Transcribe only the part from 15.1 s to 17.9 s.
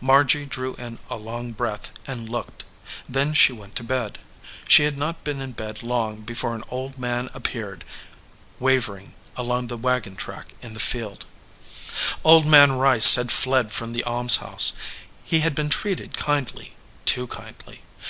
He had been treated kindly, too kindly.